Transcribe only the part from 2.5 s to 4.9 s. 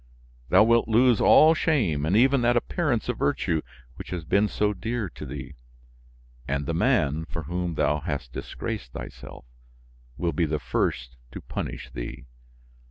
appearance of virtue which has been so